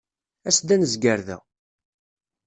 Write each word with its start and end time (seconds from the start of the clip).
As-d 0.47 0.69
ad 0.75 0.79
nezger 0.81 1.19
da. 1.27 1.37